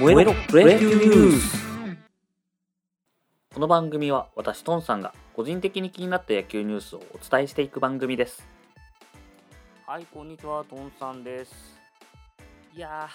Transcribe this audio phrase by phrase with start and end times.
[0.00, 1.58] 燃えろプロ野球ニュース
[3.52, 8.42] この番組は私トンさんが個人的に気になった野球ニュースをお伝えしていく番組です。
[9.86, 11.52] はいこんにちはトンさんです。
[12.74, 13.10] いや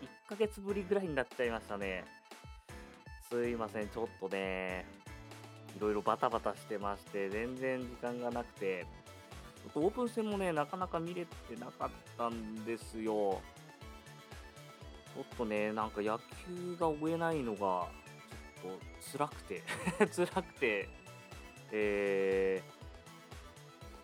[0.00, 2.04] ー1ヶ月ぶりぐらいになっちゃいましたね。
[3.28, 4.86] すいませんちょっとね
[5.76, 8.86] いろいろバタバタしてまして全然時間がなくて
[9.74, 13.40] オープン戦もねなかなか見れてなかったんですよ。
[13.66, 19.62] ちょっとね、なんか野球が追えないのが、ちょっと辛くて
[20.14, 20.88] 辛くて、
[21.72, 22.62] え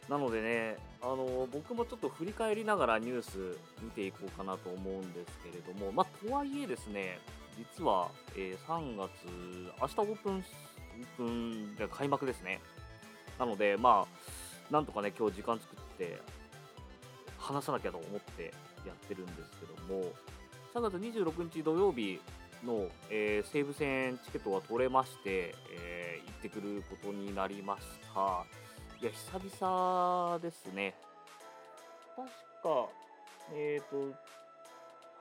[0.09, 7.19] ー、なのでね、あの僕もちょっと振り返りながらニュース見ていこうかなと思うんですけれども、まあ、とはいえですね、
[7.57, 9.11] 実は、えー、3月、
[9.81, 10.45] 明日オープン、オー
[11.17, 11.23] プ
[11.85, 12.61] ン開幕ですね。
[13.39, 14.07] なので、ま
[14.71, 16.19] あ、なんとかね、今日時間作って
[17.39, 18.53] 話さなきゃと思って
[18.87, 20.13] やってるんですけども、
[20.77, 22.21] 3月26日土曜日
[22.63, 27.83] の、えー、西武戦チケットが取れまして、えー、行ってくることになりまし
[28.15, 28.45] た。
[29.01, 30.95] いや、久々ですね。
[32.15, 32.29] 確
[32.63, 32.91] か、
[33.55, 34.15] えっ、ー、と、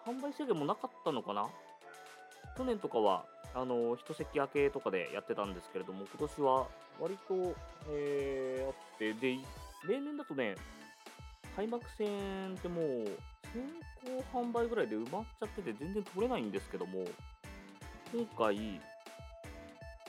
[0.06, 1.48] 販売制限もなかったのかな？
[2.58, 6.68] 去年とかは、あの、一席明けとかでやってたんですけれども、今年は
[7.00, 7.56] 割と、
[7.92, 9.38] えー、あって、で、
[9.88, 10.56] 例年だとね、
[11.56, 13.08] 開幕戦ってもう
[13.56, 13.64] 先
[14.12, 17.06] 行販売ぐらいで埋まっちゃってて全然取れないんですけども、
[18.14, 18.82] 今回、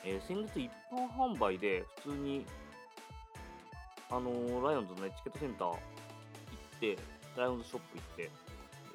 [0.05, 2.45] えー、先日一般販売で普通に、
[4.11, 5.79] あのー、ライオンズのね、チケットセンター行っ
[6.81, 6.99] て、
[7.37, 8.31] ライオンズショップ行って、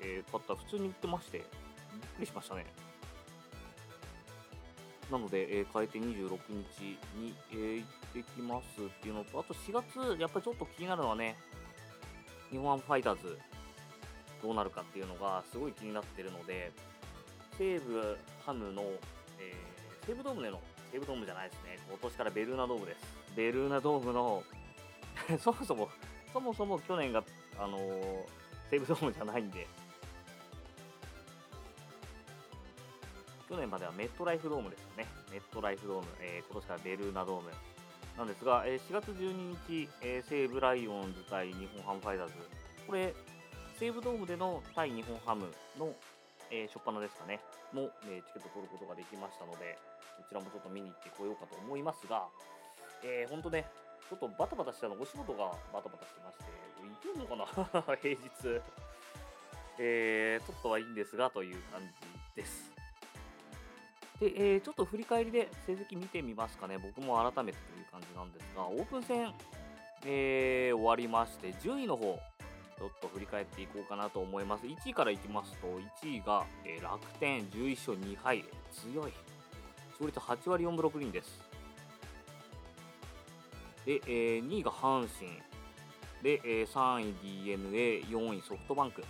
[0.03, 2.65] えー、買ったら普通に売ってまして、びっくりしましたね。
[5.09, 11.37] なので、えー、変えて26日に、えー、行ってきますっていうのと、あと4月、やっぱりちょっと気になるのはね、
[12.49, 13.37] 日本ファイターズ、
[14.41, 16.71] どうなるかっていうのがすごい気になってるので、
[17.57, 18.81] 西武ハムの、
[19.39, 20.59] えー、西武ドームでの、
[20.91, 22.97] 西武ドームじゃないですね、今年からベルーナドームです。
[23.35, 24.43] ベルーナドームの
[25.39, 25.89] そもそも、
[26.33, 27.23] そもそも去年が、
[27.57, 28.25] あのー、
[28.69, 29.67] 西武ドームじゃないんで、
[33.51, 35.05] 去年まではメットライフドームですよね。
[35.29, 37.51] メットライフドーム、えー、今年からベルーナドーム。
[38.17, 42.33] なんですが、えー、4月12日、えー、西武ライオンズ対日本ハムファイターズ、
[42.87, 43.13] これ、
[43.81, 45.89] 西武ドームでの対日本ハムの、
[46.51, 47.41] えー、初っ端ですかね、
[47.73, 49.73] も、え、チケット取ることができましたので、
[50.21, 52.29] こちらもちょっと見に行ってこようかと思いますが、
[53.01, 53.65] えー、ほんとね、
[54.05, 56.45] ちょっとバタバタしたの、お仕事がバタバタしてまして、
[56.85, 57.97] いけるのかな？
[57.97, 58.61] 平日。
[59.79, 62.69] えー、ちょっとはいいんですが、という感じです。
[64.19, 66.77] で、えー、ちょっと振り返りで成績見てみますかね。
[66.77, 69.33] 僕も改めてという感じなんですが、オープン戦、
[70.05, 72.19] えー、終わりまして、順位の方、
[72.81, 74.65] ちょっと振り返っていこうかなと思います。
[74.65, 75.67] 1位からいきますと、
[76.03, 79.13] 1位が、えー、楽天11勝2敗、強い。
[79.91, 81.39] 勝率8割4分6厘です。
[83.85, 85.29] で、えー、2位が阪神。
[86.23, 87.13] で、えー、3位
[87.45, 89.03] d n a 4位ソフトバンク。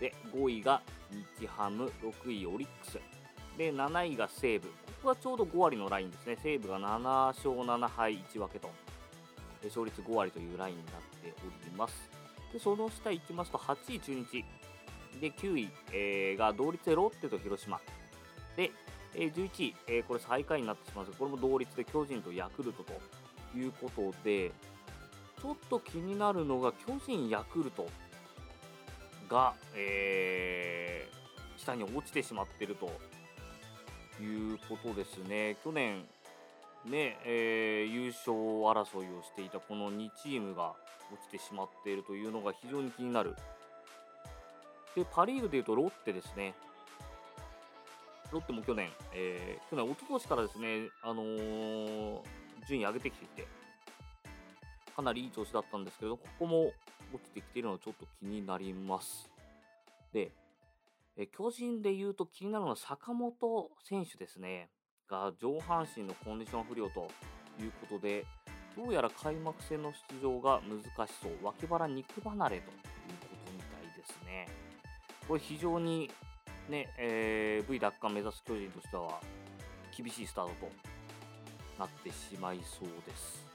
[0.00, 0.82] で、5位が
[1.38, 2.98] 日ハム、6位オリックス。
[3.56, 4.66] で、7位が西武。
[4.66, 6.36] ここはちょうど5割のラインですね。
[6.42, 6.98] 西武が7
[7.28, 8.68] 勝7敗1分けと。
[9.62, 12.15] 勝率5割というラインになっております。
[12.52, 14.44] でその下行きますと8位中日。
[15.20, 17.80] で9位、えー、が同率でロッテと広島。
[18.56, 18.70] で、
[19.14, 22.92] えー、11位、えー、これ最下位になってしまうんですがこれも同率で巨人とヤクルトと
[23.56, 24.52] いうことで
[25.40, 27.86] ちょっと気になるのが巨人、ヤクルト
[29.28, 32.86] が、えー、下に落ちてしまっていると
[34.22, 35.56] いうことですね。
[35.62, 36.04] 去年
[36.84, 40.74] ねえー、優勝争いをしていたこの2チームが
[41.12, 43.36] 落ちてしまっているというのが非常に気になる。
[44.94, 46.54] で、パ・リーグでいうとロッテですね。
[48.32, 52.20] ロッテも去年、えー、去年、一昨年からですね、あのー、
[52.66, 53.46] 順位上げてきていて、
[54.94, 56.72] かなりいい調子だったんですけど、ここも
[57.12, 59.30] 落ちてきているのがちょっと気になります。
[60.12, 60.32] で、
[61.16, 64.70] え巨人でいうと気になるのは坂本選手ですね。
[65.08, 67.08] が上半身のコンディション不良と
[67.60, 68.26] いうことで、
[68.76, 72.76] どうやら開幕戦の出場が難しそう、脇腹肉離れというこ
[73.46, 74.46] とみたいですね。
[75.26, 76.10] これ非常に
[76.68, 79.20] ね、えー、V 奪還目指す巨人としては
[79.96, 80.70] 厳しいスタートと
[81.78, 83.46] なってしまいそうです。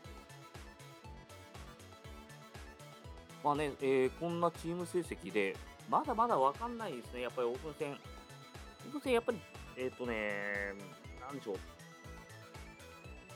[3.43, 5.55] まあね、えー、こんなチーム成績で、
[5.89, 7.91] まだまだ分かんないですね、やっぱりオープン戦。
[7.91, 9.39] オープン戦、やっぱり、
[9.77, 10.73] えっ、ー、とね、
[11.19, 11.80] なんでしょう。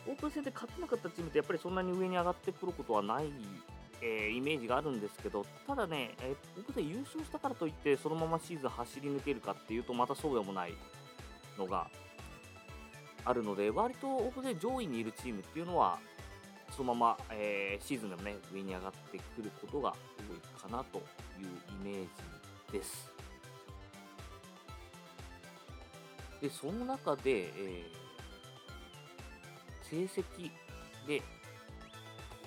[0.07, 3.25] オープン戦で勝てなかったチームってやっぱりそんなに上に上がってくることはない
[4.01, 10.73] えー、イメージがあるんですけど、ただね、えー、僕で優勝したからといって、そのままシーズン走り抜けるかっていうと、またそうでもない
[11.57, 11.87] のが
[13.23, 15.97] あるので、割と僕で上位にいるチームっていうのは、
[16.75, 21.03] そのまま、えー、シーズンでもね、上に上がってくることが多いかなという
[21.81, 22.07] イメー
[22.71, 23.11] ジです。
[26.41, 28.04] で、その中で、えー、
[29.89, 30.51] 成績
[31.07, 31.21] で、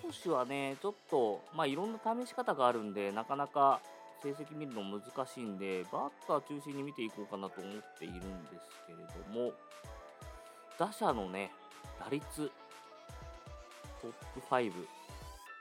[0.02, 3.80] 投手はね、ちょっと、まあ、いろんな試し方があるんで、なかなか
[4.22, 9.52] 成績見るの難しいんで、バッター中心に見ていこうかなと思っているんですけれども、
[10.78, 11.52] 打者のね、
[11.98, 12.50] 打率、
[14.00, 14.72] トップ5、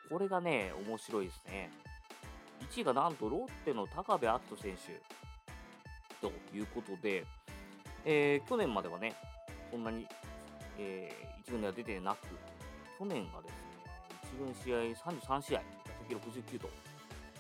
[0.10, 1.70] これがね、面白いですね。
[2.72, 5.02] 1位がなんとロッテの高部瑛斗選手。
[6.20, 7.26] ということで、
[8.06, 9.16] えー、去年まではね、
[9.72, 10.08] そんなに、
[10.78, 12.28] えー、1軍では出てなく、
[12.98, 13.68] 去年がですね、
[14.34, 16.68] 1軍試合33試合、打席69と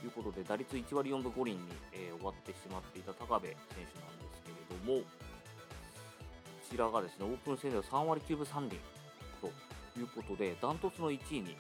[0.04, 1.62] いうことで、打率1割4分5厘に、
[1.94, 5.06] えー、終わってしまっていた高部選手なんですけれども、こ
[6.70, 8.80] ちらがですね、オープン戦では3割9分3厘
[9.42, 9.48] と
[10.00, 11.54] いうことで、ダントツの1位になっ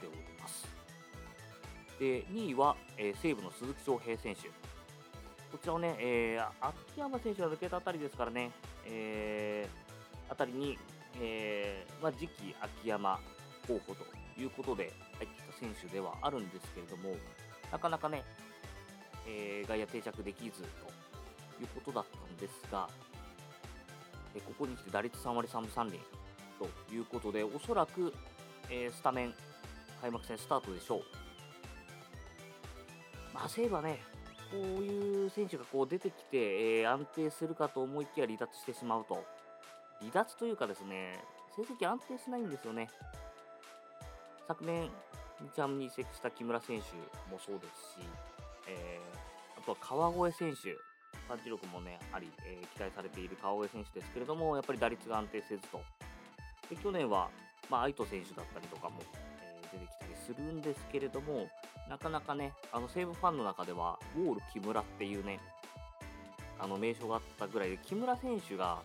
[0.00, 0.68] ております。
[1.98, 4.48] で、2位は、えー、西武の鈴木翔平選手。
[5.50, 8.52] こちらをね、えー、秋山選手が抜けたあたりですからね、
[8.86, 10.78] えー、あたりに、
[11.18, 13.18] えー、まあ、次期秋山
[13.66, 14.04] 候補と
[14.40, 17.14] いうことで入ってきた選手ではあるんですけれども、
[17.72, 18.24] なかなかね、
[19.26, 20.66] えー、外野定着できずと
[21.60, 22.88] いうことだったんですが、
[24.34, 26.00] えここに来て打率3割3分3厘
[26.58, 28.12] ということで、おそらく、
[28.68, 29.34] えー、スタメン
[30.00, 31.02] 開幕戦スタートでしょう。
[33.34, 34.00] まあ、西武はね、
[34.50, 39.24] こういう選手がこう出てきて、えー、安定するかと思いきや離脱してしまうと。
[40.00, 41.22] 離脱というかですね、
[41.56, 42.88] 成績安定しないんですよね。
[44.48, 44.90] 昨年、
[45.54, 46.96] 日ハムに移籍した木村選手
[47.32, 48.06] もそうですし、
[48.68, 50.76] えー、あとは川越選手、
[51.28, 55.80] パンチ力もね、あり、えー、期待されている川越選手ですけれども、やっぱり打率が安定せずと。
[56.68, 57.28] で去年は、
[57.68, 59.00] まあ、愛斗選手だったりとかも、
[59.42, 61.48] えー、出てきたりするんですけれども、
[61.88, 65.40] なかなかね、あの西武ファンの中では、ウォール木村っていうね、
[66.58, 68.82] あの名称があったぐらいで、木村選手が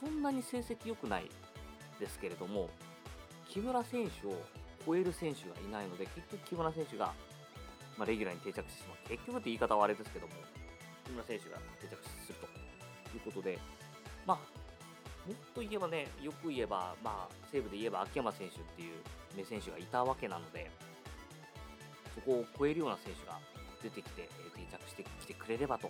[0.00, 1.30] そんなに成績良くない
[2.00, 2.68] ですけれども、
[3.48, 4.34] 木村選手を
[4.86, 7.12] 超える選手がいないので、結局木村選手が、
[7.98, 9.08] まあ、レギュラーに定着してしまう。
[9.08, 10.32] 結局って言い方はあれですけども、
[11.04, 12.46] 木村選手が定着すると
[13.16, 13.58] いうことで、
[14.26, 14.38] まあ、
[15.28, 18.94] もっと言えばね、よく言えば、まあ、西武で言えば秋山選手っていう
[19.36, 20.70] 名選手がいたわけなので、
[22.14, 23.38] そこを超えるような選手が
[23.82, 25.88] 出てきて、定着してきてくれればと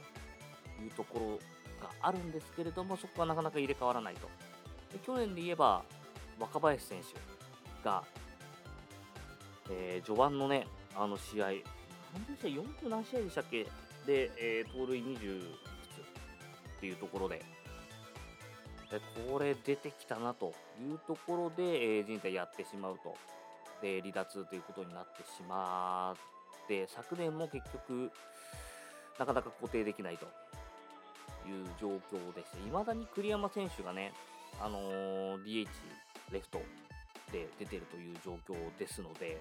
[0.83, 4.29] いうところがあるんですけれども、そこはなかなか入れ替わらないと。
[4.93, 5.83] で去年で言えば、
[6.39, 8.03] 若林選手が
[9.71, 11.55] えー、序盤のね、あの試合、何
[12.27, 13.65] でした40何試合でしたっけ
[14.07, 15.45] で、えー、盗塁20っ
[16.81, 17.43] ていうところで、
[18.91, 19.01] で
[19.31, 23.15] これ出てきたなというところで、えー、人体やってしまうと。
[23.81, 26.15] で、離脱ということになってしま
[26.65, 28.13] って、昨年も結局、
[29.19, 30.27] なかなか固定できないと
[31.49, 34.13] いう状況でして、いまだに栗山選手がね、
[34.61, 35.67] あのー、DH、
[36.31, 36.61] レフト
[37.33, 39.41] で出てるという状況ですので、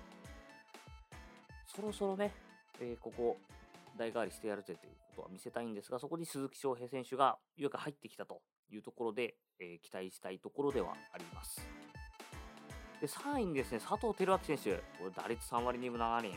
[1.68, 2.34] そろそろね、
[2.80, 3.38] えー、ここ、
[3.98, 8.42] 代替わりしてやるぜということは見せたいんですが、そこに鈴木翔平選手がよく入ってきたと
[8.72, 11.62] いうところで、えー、期待したいところではあります。
[13.00, 16.32] で、3位にですね、佐藤輝明選手、これ打率3割2分7厘。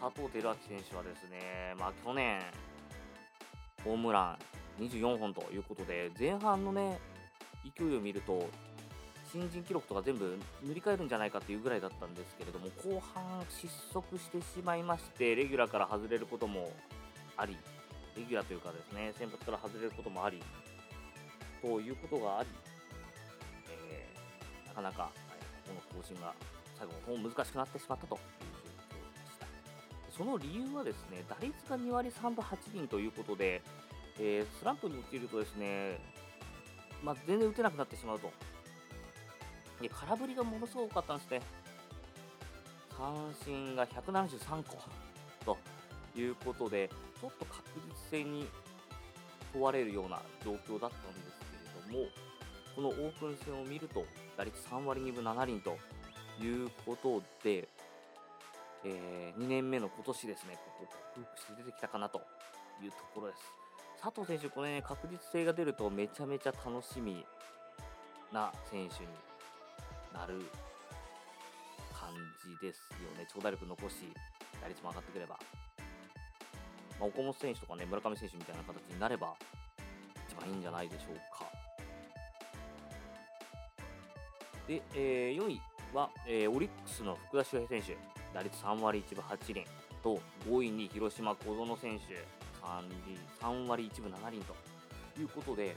[0.00, 2.40] 佐藤輝明選手はですね、まあ去年、
[3.84, 4.38] ホームラ
[4.78, 6.98] ン24本ということで、前半のね、
[7.76, 8.48] 勢いを見ると、
[9.32, 16.70] 新人記録とか全部塗り替えるんじゃないかっていうぐらいだったんですけれども後半失速してしまいましてレギュラーから外れることも
[17.38, 17.56] あり
[18.14, 20.38] レギュラーというかですね先発から外れることもあり
[21.62, 22.48] ということがあり、
[23.88, 25.12] えー、なかなか、はい、
[25.66, 26.34] この更新が
[26.76, 28.18] 最後の方難しくなってしまったと。
[30.16, 33.62] その理由はですね打率が2割3分8厘ということで、
[34.18, 35.98] えー、スランプに陥るとですね
[37.02, 38.30] まあ、全然打てなくなってしまうと
[39.82, 41.42] で、空振りがものすごく多かったんですね。
[42.96, 44.78] 三振が173個
[45.44, 45.58] と
[46.18, 46.88] いうことで、
[47.20, 47.62] ちょっと確
[48.10, 48.46] 実性に
[49.52, 51.40] 問われるような状況だったんです
[51.90, 52.08] けれども、
[52.76, 54.04] このオープン戦を見ると、
[54.36, 55.76] 打率3割2分7厘と
[56.40, 57.68] いうことで、
[58.84, 62.20] えー、2年目の今年ですね、ここ克服して出てきたかなと
[62.82, 63.42] いうところです。
[64.02, 67.24] 佐藤選手、これね、確実性が出るとめちゃめちゃ楽しみ
[68.32, 69.08] な選手に
[70.12, 70.46] なる
[71.94, 72.10] 感
[72.44, 73.26] じですよね。
[73.32, 74.12] 長打力残し、
[74.60, 75.38] 打率も上がってくれば。
[76.98, 79.34] まあ、岡本選手とかね、村上選手みたいな形になれば、
[80.28, 81.46] 一番いいんじゃないでしょうか。
[84.66, 85.60] で、えー、4位
[85.92, 89.66] は、えー、オリックスの福田周平選手、打率3割1分8厘
[90.02, 92.14] と、5位に広島小園選手
[93.42, 95.76] 3、3割1分7厘ということで、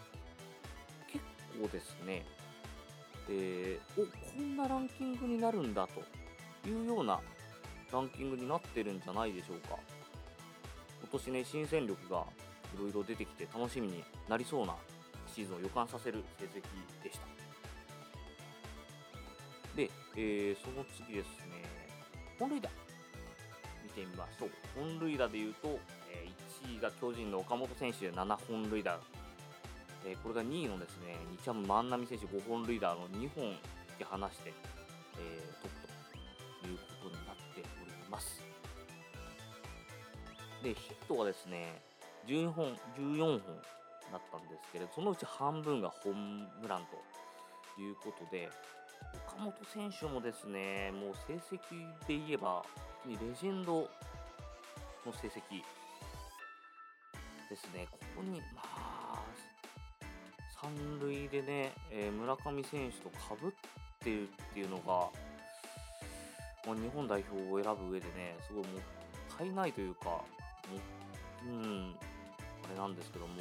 [1.12, 1.24] 結
[1.62, 2.26] 構ですね、
[3.30, 7.20] えー、おこんなランキングになるんだというような
[7.92, 9.78] ランキングになってるんじゃないでしょうか。
[11.02, 12.26] 今年ね、新戦力が
[12.76, 14.76] いろいろ出てきて楽しみになりそうな
[15.34, 16.62] シーズンを予感させる成績
[17.04, 17.26] でした。
[19.76, 21.65] で、えー、その次ですね、
[22.38, 22.70] 本塁打
[23.84, 24.50] 見てみましょう。
[24.76, 25.80] 本塁打でいうと、
[26.12, 26.28] え、
[26.64, 29.00] 1位が巨人の岡本選手7本塁打、
[30.06, 33.58] え、これが2位のですね、日ハム万波選手5本塁打の2本引
[34.00, 34.54] き離して、
[35.18, 35.88] えー、トップ
[36.64, 38.44] ということになっております。
[40.62, 41.82] で、ヒットはですね、
[42.28, 43.42] 14本、14本
[44.12, 48.50] だったんですけれど、そのうち半分がホームランということで、
[49.28, 51.60] 岡本選手もですね、もう成績
[52.08, 52.64] で言えば、
[53.06, 53.82] レジェンド
[55.06, 55.62] の成績
[57.50, 59.24] ですね、ここに、まあ、
[60.62, 63.52] 三塁でね、えー、村上選手とかぶっ
[64.00, 65.10] てるっていうのが、
[66.66, 68.82] まあ、日本代表を選ぶ上でね、すごいもっ
[69.38, 70.24] たいないというか、も
[71.46, 71.96] うん、
[72.66, 73.34] あれなんですけども、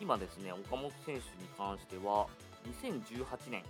[0.00, 1.22] 今ですね、岡本選手に
[1.58, 2.26] 関しては、
[2.82, 3.62] 2018年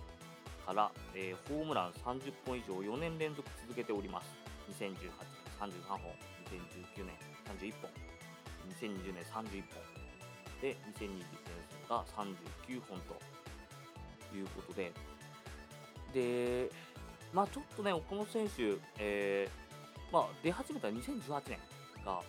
[0.67, 4.27] から、えー、ホームラン30本以上4年連続続けております。
[4.77, 5.07] 2018年
[5.57, 5.99] 33本、
[6.51, 7.15] 2019年
[7.57, 7.89] 31本、
[8.75, 11.23] 2020年31本、で、2020年
[11.89, 14.91] が39本ということで、
[16.13, 16.69] で、
[17.31, 21.59] まあちょっとね、岡本選手、えー、まあ出始めた2018年
[22.03, 22.21] が、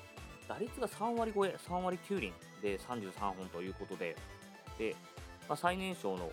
[0.48, 4.14] 打率が3割超え、3割9厘で33本ということで、
[4.78, 4.94] で、
[5.48, 6.30] まあ、最年少の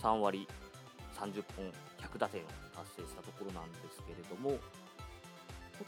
[0.00, 0.46] 3割
[1.20, 1.66] 30本
[1.98, 4.58] 100打点を達成したところなんですけれども、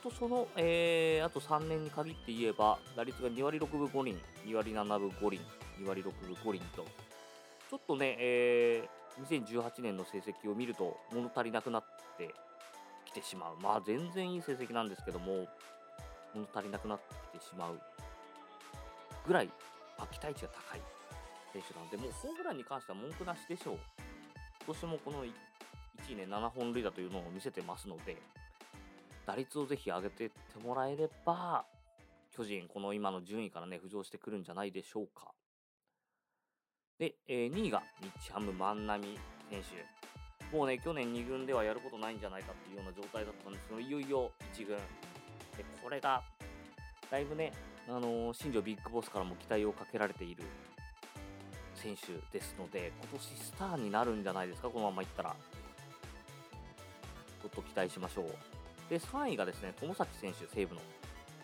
[0.03, 5.41] とその、えー、あと3年に限って言えば、打率が2割6分5厘、2割7分5厘、
[5.81, 6.85] 2割6分5厘と、
[7.71, 11.85] ちょっとね、えー、2018年の成績を見ると物足りなくなっ
[12.17, 12.35] て
[13.05, 13.57] きてしまう。
[13.61, 15.47] まあ全然いい成績なんですけども、
[16.35, 17.81] 物足りなくなってきてしまう
[19.27, 19.51] ぐらい、
[19.99, 20.81] ま、期待値が高い
[21.53, 23.79] 選手なので、もうホームランに関しては文句なしでしょう。
[24.65, 25.33] 今年もこの1
[26.13, 28.17] 位ね、7本塁打というのを見せてますので、
[29.27, 31.65] 打率をぜひ上げてってもらえれば、
[32.31, 35.33] 巨人、この今の順位からね、浮上してくるんじゃないでしょうか。
[36.99, 37.83] で、えー、2位が
[38.21, 39.19] 日ハム万波
[39.51, 40.57] 選手。
[40.57, 44.77] もうね、去年2軍ではやることないんじゃないかっていうような状態だったんですけど、いよいよ1軍。
[44.77, 44.83] で、
[45.83, 46.23] これが、
[47.11, 47.53] だいぶね、
[47.89, 50.45] あのー、新庄ビッグボスからも期待をかけられている
[51.83, 55.35] 選手ですので、今年スターになるんじゃないですか、このままいったら。
[57.43, 58.27] ちょっと期待しましょう。
[58.89, 60.81] で、3位がですね、友崎選手、西武の。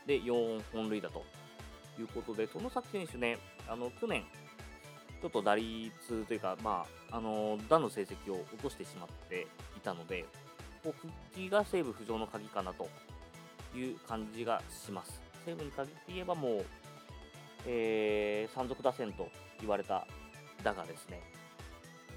[0.06, 1.24] で、4本塁打と
[1.98, 4.22] いうことで、友崎選手ね、あの、去年、
[5.20, 5.90] ちょっと打率
[6.26, 10.24] というか、まあ、あの、打の成績を落としてしまっていたので、
[10.84, 12.88] こう復帰が西武浮上の鍵かなと
[13.76, 15.20] いう感じがします。
[15.44, 16.64] 西武に限って言えばもう、
[17.66, 19.28] えー、山賊打線と
[19.60, 20.06] 言われた
[20.62, 21.20] だがですね、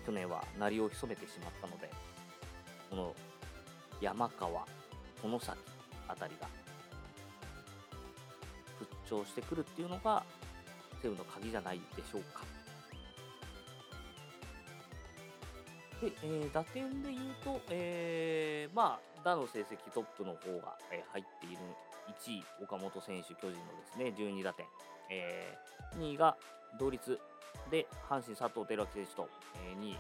[0.05, 1.89] 去年は鳴りを潜めてしまったので、
[2.89, 3.15] この
[4.01, 4.65] 山川、
[5.21, 5.57] 殿崎
[6.07, 6.47] あたりが
[8.79, 10.23] 復調してくるっていうのが
[11.01, 12.41] 西武の鍵じゃないでしょうか。
[16.01, 21.57] で、えー、打点で言うと、えー、まあ、打の成績トップの方が、えー、入っている
[22.25, 24.65] 1位、岡本選手、巨人のですね、12打点。
[25.11, 26.37] えー、2位が
[26.79, 27.19] 同率
[27.69, 29.29] で、阪神佐藤輝明選手と、
[29.65, 29.97] えー、2位、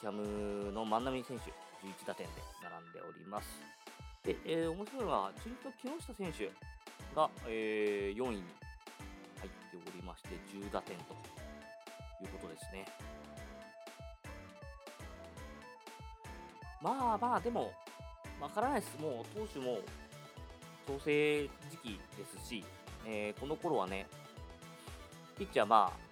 [0.00, 1.50] キャムの万波選手、
[1.86, 3.48] 11打点で並んでおります。
[4.22, 6.50] で、えー、面白いのは、中日の木下選手
[7.14, 8.44] が、えー、4位に
[9.38, 11.14] 入っておりまして、10打点と
[12.22, 12.84] いうことですね。
[16.82, 17.72] まあまあ、でも、
[18.40, 19.00] わからないです。
[19.00, 19.78] もう、投手も
[20.86, 22.64] 調整時期ですし、
[23.06, 24.06] えー、この頃はね、
[25.38, 26.05] ピッチャーまあ、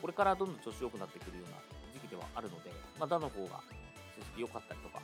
[0.00, 1.56] これからどんどん調子良くなってくるような
[1.92, 3.60] 時期ではあるので、まあ、打の方が
[4.16, 5.00] 成績良かったりとか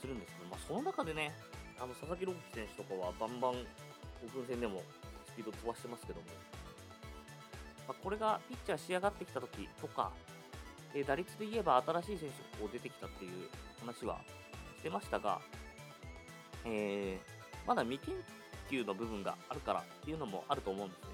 [0.00, 1.32] するんですけど、まあ、その中でね、
[1.78, 4.82] あの佐々木朗希選手とかはバンバンオープン戦でも
[5.26, 6.26] スピード飛ばしてますけども、
[7.88, 10.10] まあ、これがピッチャー仕上がってきた時とか、
[10.94, 13.48] えー、打率で言えば新しい選手が出てきたっていう
[13.80, 14.20] 話は
[14.78, 15.40] してましたが、
[16.64, 18.14] えー、まだ未研
[18.70, 21.08] 究の部分があるからっていうのもあると思うんですね。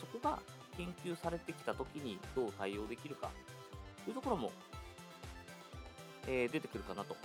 [0.00, 0.38] そこが
[0.76, 3.30] 研究されてきた時にどう対応できるか
[4.04, 4.52] というところも、
[6.26, 7.16] えー、出てくるかなと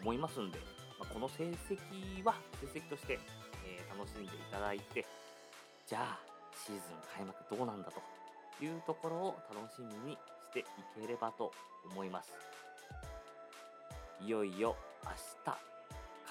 [0.00, 0.58] 思いますんで、
[0.98, 3.18] まあ、この成績は成績として、
[3.66, 5.04] えー、楽しんでいただいて、
[5.86, 6.18] じゃあ
[6.54, 6.82] シーズン
[7.16, 10.18] 開幕どうなんだというところを楽しみにし
[10.52, 10.64] てい
[11.00, 11.52] ければと
[11.90, 12.32] 思います。
[14.20, 15.10] いよいよ明
[15.44, 15.58] 日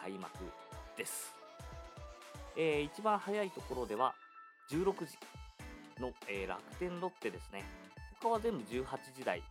[0.01, 0.29] 開幕
[0.97, 1.35] です。
[2.57, 4.13] えー、一番早いところでは
[4.69, 5.17] 16時
[6.01, 7.63] の、えー、楽天ロッテですね。
[8.19, 9.41] 他は全部18時台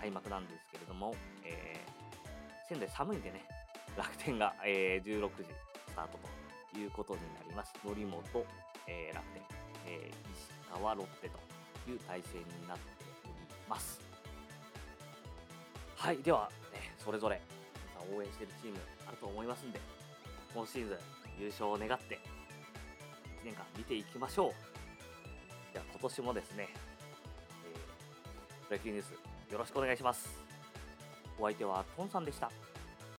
[0.00, 3.42] 開幕なんですけれども、えー、仙台寒いんでね、
[3.96, 5.44] 楽天が、えー、16時
[5.88, 6.18] スタート
[6.72, 7.72] ということになります。
[7.82, 8.22] 則本、
[8.86, 9.42] えー、楽天、
[9.86, 12.82] えー、石川、ロッテという体制になって
[13.24, 13.34] おり
[13.68, 14.00] ます。
[15.96, 17.40] はい、では、ね、それぞれ
[17.94, 19.80] 皆さん応援しているチームあると思いますんで、
[20.52, 20.98] 今シーズン
[21.40, 22.16] 優勝を願って、
[23.42, 24.73] 1年間見ていきましょう。
[26.04, 26.68] 今年もですね、
[27.64, 29.12] えー、プロ野球ニュース
[29.50, 30.28] よろしくお願いします。
[31.38, 32.50] お相手はトンさんでした。